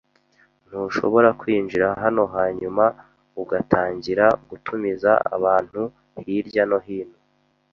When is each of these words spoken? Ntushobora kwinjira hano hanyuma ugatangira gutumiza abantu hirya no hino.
Ntushobora 0.67 1.29
kwinjira 1.39 1.87
hano 2.03 2.23
hanyuma 2.35 2.85
ugatangira 3.41 4.25
gutumiza 4.49 5.11
abantu 5.35 5.81
hirya 6.25 6.63
no 6.69 6.79
hino. 6.85 7.17